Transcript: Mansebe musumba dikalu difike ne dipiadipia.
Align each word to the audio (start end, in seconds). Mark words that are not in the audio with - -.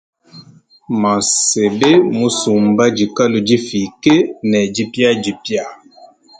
Mansebe 1.01 1.91
musumba 2.19 2.83
dikalu 2.97 3.37
difike 3.49 4.13
ne 4.49 4.59
dipiadipia. 4.73 5.65